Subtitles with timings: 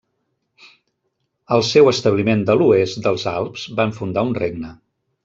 [1.57, 4.73] Al seu establiment de l'oest dels Alps van fundar un regne.